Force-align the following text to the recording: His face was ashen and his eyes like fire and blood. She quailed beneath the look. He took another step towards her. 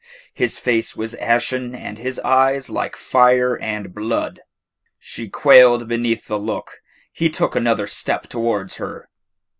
His 0.33 0.57
face 0.57 0.95
was 0.95 1.13
ashen 1.13 1.75
and 1.75 1.99
his 1.99 2.17
eyes 2.21 2.71
like 2.71 2.95
fire 2.95 3.59
and 3.59 3.93
blood. 3.93 4.39
She 4.97 5.29
quailed 5.29 5.87
beneath 5.87 6.25
the 6.25 6.39
look. 6.39 6.81
He 7.11 7.29
took 7.29 7.55
another 7.55 7.85
step 7.85 8.25
towards 8.25 8.77
her. 8.77 9.09